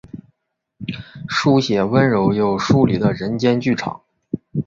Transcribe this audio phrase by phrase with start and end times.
[1.27, 4.01] 书写温柔又疏离的人间剧场。